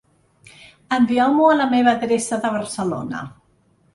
[0.97, 3.21] Envieu-m'ho a la meva adreça de Barcelona.